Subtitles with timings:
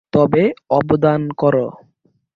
[0.13, 0.43] তবে
[0.69, 1.65] অবধান করো।